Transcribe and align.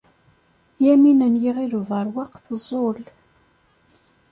Yamina 0.85 1.27
n 1.33 1.35
Yiɣil 1.43 1.73
Ubeṛwaq 1.79 2.33
teẓẓul. 2.45 2.99